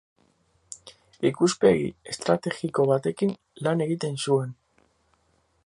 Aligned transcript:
Ikuspegi 1.29 1.91
estrategiko 2.13 2.87
batekin 2.93 3.35
lan 3.67 3.85
egiten 3.87 4.19
zuen. 4.25 4.57